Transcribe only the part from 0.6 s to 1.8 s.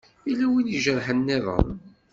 ijerḥen nniḍen?